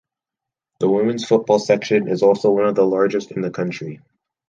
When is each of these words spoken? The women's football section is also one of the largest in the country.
The 0.79 0.89
women's 0.89 1.27
football 1.27 1.59
section 1.59 2.07
is 2.07 2.23
also 2.23 2.49
one 2.49 2.65
of 2.65 2.73
the 2.73 2.81
largest 2.83 3.29
in 3.29 3.41
the 3.41 3.51
country. 3.51 4.01